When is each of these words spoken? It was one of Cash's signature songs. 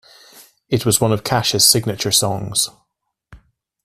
It 0.67 0.83
was 0.83 0.99
one 0.99 1.11
of 1.11 1.23
Cash's 1.23 1.63
signature 1.63 2.11
songs. 2.11 2.71